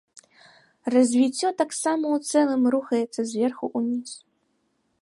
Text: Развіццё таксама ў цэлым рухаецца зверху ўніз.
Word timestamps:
Развіццё 0.95 1.51
таксама 1.61 2.05
ў 2.17 2.33
цэлым 2.33 2.61
рухаецца 2.77 3.21
зверху 3.35 3.65
ўніз. 3.77 4.09